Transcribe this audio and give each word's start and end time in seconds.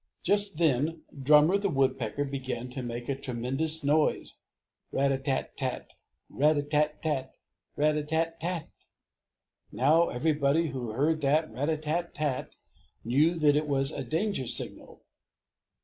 Just 0.23 0.57
then 0.57 1.03
Drummer 1.15 1.59
the 1.59 1.69
Woodpecker 1.69 2.25
began 2.25 2.69
to 2.69 2.81
make 2.81 3.07
a 3.07 3.13
tremendous 3.15 3.83
noise 3.83 4.33
rat 4.91 5.11
a 5.11 5.19
tat 5.19 5.55
tat 5.55 5.89
tat, 5.89 5.93
rat 6.27 6.57
a 6.57 6.63
tat 6.63 7.03
tat 7.03 7.03
tat, 7.03 7.35
rat 7.75 7.95
a 7.95 8.01
tat 8.01 8.39
tat 8.39 8.61
tat! 8.63 8.69
Now 9.71 10.09
everybody 10.09 10.69
who 10.69 10.89
heard 10.89 11.21
that 11.21 11.51
rat 11.51 11.69
a 11.69 11.77
tat 11.77 12.15
tat 12.15 12.15
tat 12.49 12.55
knew 13.03 13.35
that 13.35 13.55
it 13.55 13.67
was 13.67 13.91
a 13.91 14.03
danger 14.03 14.47
signal. 14.47 15.03